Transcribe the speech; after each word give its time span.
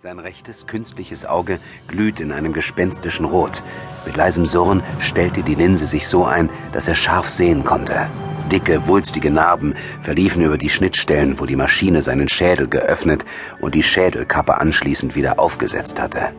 Sein 0.00 0.20
rechtes, 0.20 0.68
künstliches 0.68 1.26
Auge 1.26 1.58
glüht 1.88 2.20
in 2.20 2.30
einem 2.30 2.52
gespenstischen 2.52 3.26
Rot. 3.26 3.64
Mit 4.06 4.16
leisem 4.16 4.46
Surren 4.46 4.80
stellte 5.00 5.42
die 5.42 5.56
Linse 5.56 5.86
sich 5.86 6.06
so 6.06 6.24
ein, 6.24 6.50
dass 6.70 6.86
er 6.86 6.94
scharf 6.94 7.28
sehen 7.28 7.64
konnte. 7.64 8.08
Dicke, 8.52 8.86
wulstige 8.86 9.32
Narben 9.32 9.74
verliefen 10.02 10.42
über 10.42 10.56
die 10.56 10.70
Schnittstellen, 10.70 11.40
wo 11.40 11.46
die 11.46 11.56
Maschine 11.56 12.00
seinen 12.00 12.28
Schädel 12.28 12.68
geöffnet 12.68 13.24
und 13.60 13.74
die 13.74 13.82
Schädelkappe 13.82 14.58
anschließend 14.58 15.16
wieder 15.16 15.40
aufgesetzt 15.40 16.00
hatte. 16.00 16.32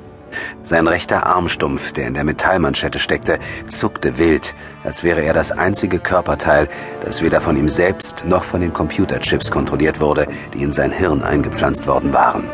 Sein 0.63 0.87
rechter 0.87 1.25
Armstumpf, 1.25 1.91
der 1.91 2.07
in 2.07 2.13
der 2.13 2.23
Metallmanschette 2.23 2.97
steckte, 2.99 3.39
zuckte 3.67 4.17
wild, 4.17 4.55
als 4.85 5.03
wäre 5.03 5.19
er 5.19 5.33
das 5.33 5.51
einzige 5.51 5.99
Körperteil, 5.99 6.69
das 7.03 7.21
weder 7.21 7.41
von 7.41 7.57
ihm 7.57 7.67
selbst 7.67 8.23
noch 8.25 8.45
von 8.45 8.61
den 8.61 8.71
Computerchips 8.71 9.51
kontrolliert 9.51 9.99
wurde, 9.99 10.29
die 10.53 10.63
in 10.63 10.71
sein 10.71 10.93
Hirn 10.93 11.23
eingepflanzt 11.23 11.87
worden 11.87 12.13
waren. 12.13 12.45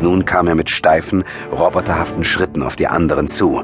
Nun 0.00 0.24
kam 0.24 0.46
er 0.46 0.54
mit 0.54 0.70
steifen, 0.70 1.24
roboterhaften 1.50 2.24
Schritten 2.24 2.62
auf 2.62 2.76
die 2.76 2.86
anderen 2.86 3.28
zu. 3.28 3.62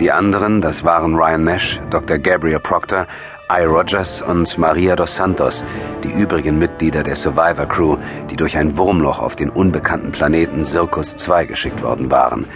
Die 0.00 0.12
anderen, 0.12 0.60
das 0.60 0.84
waren 0.84 1.14
Ryan 1.16 1.44
Nash, 1.44 1.80
Dr. 1.90 2.18
Gabriel 2.18 2.60
Proctor, 2.60 3.06
I. 3.50 3.64
Rogers 3.64 4.22
und 4.22 4.58
Maria 4.58 4.94
dos 4.94 5.16
Santos, 5.16 5.64
die 6.04 6.12
übrigen 6.12 6.58
Mitglieder 6.58 7.02
der 7.02 7.16
Survivor 7.16 7.66
Crew, 7.66 7.96
die 8.30 8.36
durch 8.36 8.56
ein 8.56 8.76
Wurmloch 8.76 9.18
auf 9.18 9.36
den 9.36 9.50
unbekannten 9.50 10.12
Planeten 10.12 10.64
Circus 10.64 11.16
2 11.16 11.46
geschickt 11.46 11.82
worden 11.82 12.10
waren. 12.10 12.46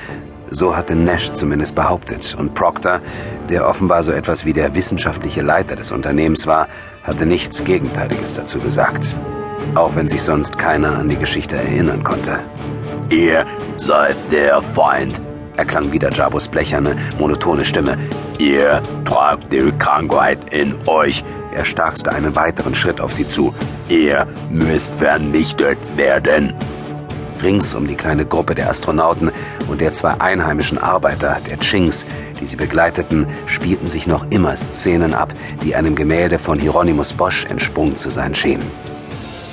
So 0.51 0.77
hatte 0.77 0.95
Nash 0.95 1.33
zumindest 1.33 1.75
behauptet, 1.75 2.37
und 2.39 2.53
Proctor, 2.53 3.01
der 3.49 3.67
offenbar 3.67 4.03
so 4.03 4.13
etwas 4.13 4.45
wie 4.45 4.53
der 4.53 4.75
wissenschaftliche 4.75 5.41
Leiter 5.41 5.77
des 5.77 5.93
Unternehmens 5.93 6.47
war, 6.47 6.69
hatte 7.05 7.25
nichts 7.25 7.65
Gegenteiliges 7.65 8.35
dazu 8.35 8.61
gesagt. 8.61 9.09
Auch 9.75 9.97
wenn 9.97 10.09
sich 10.09 10.23
sonst 10.23 10.59
keiner 10.59 10.99
an 10.99 11.09
die 11.09 11.17
Geschichte 11.17 11.57
erinnern 11.57 12.05
konnte. 12.05 12.39
Ihr 13.13 13.45
seid 13.77 14.17
der 14.31 14.63
Feind, 14.63 15.21
erklang 15.59 15.93
wieder 15.93 16.11
Jabos 16.11 16.49
blecherne, 16.49 16.97
monotone 17.19 17.63
Stimme. 17.63 17.99
Ihr 18.39 18.83
tragt 19.05 19.53
die 19.53 19.71
Krankheit 19.79 20.39
in 20.51 20.75
euch. 20.87 21.23
Er 21.55 21.67
starkste 21.67 22.11
einen 22.11 22.35
weiteren 22.35 22.75
Schritt 22.75 23.03
auf 23.03 23.13
sie 23.13 23.27
zu. 23.27 23.55
Ihr 23.91 24.27
müsst 24.51 24.95
vernichtet 24.95 25.77
werden. 25.95 26.55
Rings 27.43 27.75
um 27.75 27.87
die 27.87 27.97
kleine 27.97 28.25
Gruppe 28.25 28.55
der 28.55 28.71
Astronauten 28.71 29.31
und 29.69 29.83
der 29.83 29.93
zwei 29.93 30.19
einheimischen 30.19 30.79
Arbeiter, 30.79 31.37
der 31.51 31.59
Chinks, 31.59 32.07
die 32.41 32.47
sie 32.47 32.57
begleiteten, 32.57 33.27
spielten 33.47 33.89
sich 33.89 34.07
noch 34.07 34.25
immer 34.31 34.57
Szenen 34.57 35.13
ab, 35.13 35.35
die 35.63 35.75
einem 35.75 35.97
Gemälde 35.97 36.39
von 36.39 36.59
Hieronymus 36.59 37.13
Bosch 37.13 37.45
entsprungen 37.45 37.95
zu 37.95 38.09
sein 38.09 38.35
schienen. 38.35 38.71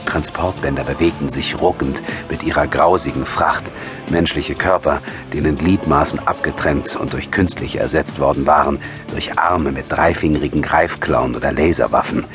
Transportbänder 0.10 0.84
bewegten 0.84 1.30
sich 1.30 1.62
ruckend 1.62 2.02
mit 2.30 2.44
ihrer 2.44 2.66
grausigen 2.68 3.26
Fracht. 3.26 3.72
Menschliche 4.10 4.56
Körper, 4.56 5.02
denen 5.34 5.56
Gliedmaßen 5.56 6.20
abgetrennt 6.28 6.96
und 6.96 7.14
durch 7.14 7.30
künstliche 7.30 7.80
ersetzt 7.80 8.20
worden 8.20 8.48
waren, 8.48 8.80
durch 9.12 9.38
Arme 9.38 9.72
mit 9.72 9.86
dreifingerigen 9.90 10.64
Greifklauen 10.64 11.36
oder 11.36 11.52
Laserwaffen. 11.52 12.26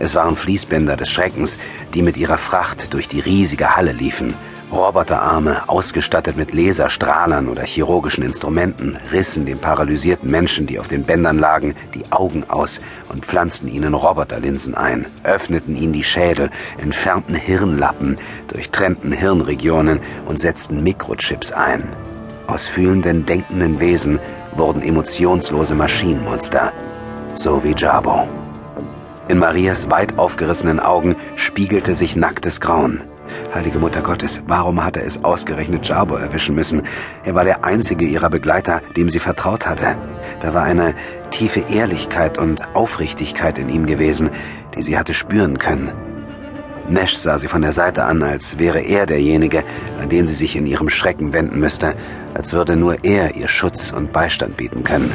Es 0.00 0.14
waren 0.14 0.34
Fließbänder 0.34 0.96
des 0.96 1.10
Schreckens, 1.10 1.58
die 1.94 2.02
mit 2.02 2.16
ihrer 2.16 2.38
Fracht 2.38 2.92
durch 2.94 3.06
die 3.06 3.20
riesige 3.20 3.76
Halle 3.76 3.92
liefen. 3.92 4.34
Roboterarme, 4.72 5.68
ausgestattet 5.68 6.36
mit 6.36 6.54
Laserstrahlern 6.54 7.48
oder 7.48 7.62
chirurgischen 7.62 8.22
Instrumenten, 8.22 8.98
rissen 9.12 9.44
dem 9.44 9.58
paralysierten 9.58 10.30
Menschen, 10.30 10.66
die 10.66 10.78
auf 10.78 10.86
den 10.86 11.02
Bändern 11.02 11.38
lagen, 11.38 11.74
die 11.94 12.10
Augen 12.12 12.44
aus 12.48 12.80
und 13.08 13.26
pflanzten 13.26 13.68
ihnen 13.68 13.94
Roboterlinsen 13.94 14.76
ein, 14.76 15.06
öffneten 15.24 15.74
ihnen 15.74 15.92
die 15.92 16.04
Schädel, 16.04 16.50
entfernten 16.78 17.34
Hirnlappen, 17.34 18.16
durchtrennten 18.46 19.10
Hirnregionen 19.10 19.98
und 20.26 20.38
setzten 20.38 20.82
Mikrochips 20.84 21.52
ein. 21.52 21.88
Aus 22.46 22.68
fühlenden, 22.68 23.26
denkenden 23.26 23.80
Wesen 23.80 24.20
wurden 24.54 24.82
emotionslose 24.82 25.74
Maschinenmonster, 25.74 26.72
so 27.34 27.62
wie 27.64 27.74
Jabo. 27.76 28.28
In 29.26 29.38
Marias 29.38 29.90
weit 29.90 30.18
aufgerissenen 30.18 30.80
Augen 30.80 31.16
spiegelte 31.36 31.94
sich 31.94 32.16
nacktes 32.16 32.60
Grauen. 32.60 33.02
Heilige 33.54 33.78
Mutter 33.78 34.02
Gottes, 34.02 34.42
warum 34.46 34.84
hatte 34.84 35.00
es 35.00 35.24
ausgerechnet 35.24 35.86
Jabo 35.86 36.16
erwischen 36.16 36.54
müssen? 36.54 36.82
Er 37.24 37.34
war 37.34 37.44
der 37.44 37.64
einzige 37.64 38.04
ihrer 38.04 38.30
Begleiter, 38.30 38.80
dem 38.96 39.08
sie 39.08 39.18
vertraut 39.18 39.66
hatte. 39.66 39.96
Da 40.40 40.54
war 40.54 40.62
eine 40.62 40.94
tiefe 41.30 41.60
Ehrlichkeit 41.68 42.38
und 42.38 42.62
Aufrichtigkeit 42.74 43.58
in 43.58 43.68
ihm 43.68 43.86
gewesen, 43.86 44.30
die 44.76 44.82
sie 44.82 44.98
hatte 44.98 45.14
spüren 45.14 45.58
können. 45.58 45.92
Nash 46.88 47.16
sah 47.16 47.38
sie 47.38 47.48
von 47.48 47.62
der 47.62 47.72
Seite 47.72 48.04
an, 48.04 48.22
als 48.22 48.58
wäre 48.58 48.80
er 48.80 49.06
derjenige, 49.06 49.62
an 50.00 50.08
den 50.08 50.26
sie 50.26 50.34
sich 50.34 50.56
in 50.56 50.66
ihrem 50.66 50.88
Schrecken 50.88 51.32
wenden 51.32 51.60
müsste, 51.60 51.94
als 52.34 52.52
würde 52.52 52.76
nur 52.76 53.04
er 53.04 53.36
ihr 53.36 53.48
Schutz 53.48 53.92
und 53.92 54.12
Beistand 54.12 54.56
bieten 54.56 54.82
können. 54.82 55.12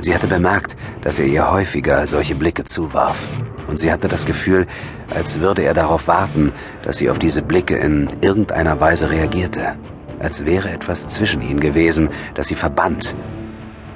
Sie 0.00 0.14
hatte 0.14 0.26
bemerkt, 0.26 0.76
dass 1.02 1.18
er 1.18 1.26
ihr 1.26 1.50
häufiger 1.50 2.06
solche 2.06 2.34
Blicke 2.34 2.64
zuwarf 2.64 3.30
und 3.74 3.78
sie 3.78 3.90
hatte 3.90 4.06
das 4.06 4.24
Gefühl, 4.24 4.68
als 5.12 5.40
würde 5.40 5.62
er 5.62 5.74
darauf 5.74 6.06
warten, 6.06 6.52
dass 6.82 6.98
sie 6.98 7.10
auf 7.10 7.18
diese 7.18 7.42
Blicke 7.42 7.76
in 7.76 8.06
irgendeiner 8.20 8.80
Weise 8.80 9.10
reagierte, 9.10 9.74
als 10.20 10.46
wäre 10.46 10.70
etwas 10.70 11.08
zwischen 11.08 11.42
ihnen 11.42 11.58
gewesen, 11.58 12.08
das 12.34 12.46
sie 12.46 12.54
verband. 12.54 13.16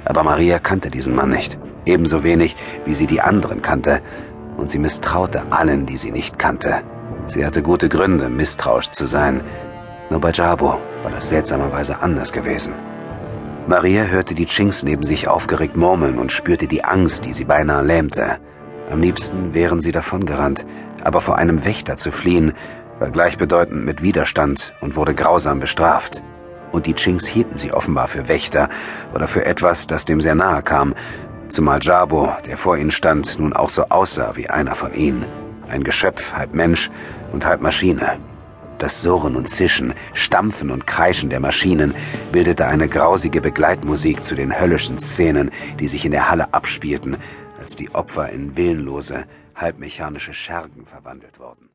Aber 0.03 0.23
Maria 0.23 0.59
kannte 0.59 0.89
diesen 0.89 1.15
Mann 1.15 1.29
nicht, 1.29 1.57
ebenso 1.85 2.25
wenig 2.25 2.57
wie 2.83 2.93
sie 2.93 3.07
die 3.07 3.21
anderen 3.21 3.61
kannte, 3.61 4.01
und 4.57 4.69
sie 4.69 4.79
misstraute 4.79 5.43
allen, 5.49 5.85
die 5.85 5.95
sie 5.95 6.11
nicht 6.11 6.37
kannte. 6.37 6.81
Sie 7.23 7.45
hatte 7.45 7.63
gute 7.63 7.87
Gründe, 7.87 8.27
misstrauisch 8.27 8.91
zu 8.91 9.05
sein. 9.05 9.41
Nur 10.09 10.19
bei 10.19 10.31
Jabo 10.33 10.81
war 11.03 11.11
das 11.13 11.29
seltsamerweise 11.29 12.01
anders 12.01 12.33
gewesen. 12.33 12.73
Maria 13.65 14.03
hörte 14.03 14.35
die 14.35 14.45
Chinks 14.45 14.83
neben 14.83 15.03
sich 15.03 15.29
aufgeregt 15.29 15.77
murmeln 15.77 16.19
und 16.19 16.33
spürte 16.33 16.67
die 16.67 16.83
Angst, 16.83 17.23
die 17.23 17.31
sie 17.31 17.45
beinahe 17.45 17.81
lähmte. 17.81 18.39
Am 18.89 19.01
liebsten 19.01 19.53
wären 19.53 19.79
sie 19.79 19.91
davongerannt, 19.91 20.65
aber 21.03 21.21
vor 21.21 21.37
einem 21.37 21.63
Wächter 21.63 21.95
zu 21.95 22.11
fliehen 22.11 22.53
war 22.97 23.11
gleichbedeutend 23.11 23.85
mit 23.85 24.01
Widerstand 24.01 24.73
und 24.81 24.95
wurde 24.95 25.13
grausam 25.13 25.59
bestraft. 25.59 26.23
Und 26.71 26.85
die 26.85 26.95
Chinks 26.95 27.25
hielten 27.25 27.55
sie 27.55 27.71
offenbar 27.71 28.07
für 28.07 28.27
Wächter 28.27 28.67
oder 29.13 29.27
für 29.27 29.45
etwas, 29.45 29.87
das 29.87 30.05
dem 30.05 30.21
sehr 30.21 30.35
nahe 30.35 30.63
kam, 30.63 30.95
zumal 31.49 31.79
Jabo, 31.81 32.31
der 32.45 32.57
vor 32.57 32.77
ihnen 32.77 32.91
stand, 32.91 33.39
nun 33.39 33.53
auch 33.53 33.69
so 33.69 33.85
aussah 33.89 34.35
wie 34.35 34.49
einer 34.49 34.75
von 34.75 34.93
ihnen. 34.93 35.25
Ein 35.67 35.83
Geschöpf, 35.83 36.33
halb 36.33 36.53
Mensch 36.53 36.89
und 37.31 37.45
halb 37.45 37.61
Maschine. 37.61 38.19
Das 38.79 39.01
Surren 39.01 39.35
und 39.35 39.47
Zischen, 39.47 39.93
Stampfen 40.13 40.71
und 40.71 40.87
Kreischen 40.87 41.29
der 41.29 41.41
Maschinen 41.41 41.93
bildete 42.31 42.65
eine 42.65 42.87
grausige 42.87 43.41
Begleitmusik 43.41 44.23
zu 44.23 44.35
den 44.35 44.57
höllischen 44.57 44.97
Szenen, 44.97 45.51
die 45.79 45.87
sich 45.87 46.05
in 46.05 46.11
der 46.11 46.31
Halle 46.31 46.53
abspielten, 46.53 47.17
als 47.59 47.75
die 47.75 47.89
Opfer 47.93 48.29
in 48.29 48.55
willenlose, 48.55 49.25
halbmechanische 49.55 50.33
Schergen 50.33 50.85
verwandelt 50.85 51.39
wurden. 51.39 51.69